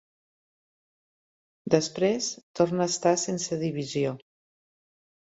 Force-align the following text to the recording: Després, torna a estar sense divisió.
Després, 1.77 2.31
torna 2.63 2.87
a 2.89 2.91
estar 2.95 3.15
sense 3.29 3.63
divisió. 3.69 4.19